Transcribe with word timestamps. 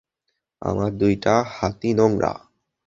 আমার 0.61 0.91
দুইটা 0.91 1.33
হাতই 1.55 1.91
নোংরা। 1.93 2.33